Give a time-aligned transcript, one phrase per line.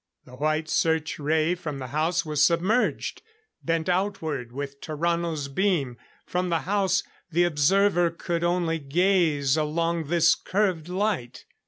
[0.25, 3.21] The white search ray from the house was submerged,
[3.63, 5.95] bent outward with Tarrano's beam.
[6.25, 11.45] From the house, the observer could only gaze along this curved light.